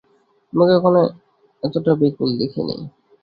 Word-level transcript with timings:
তোমাকে 0.53 0.73
কখনো 0.77 1.01
এতটা 1.63 1.91
ব্যকুল 1.99 2.29
দেখি 2.39 2.61
নি। 2.63 2.75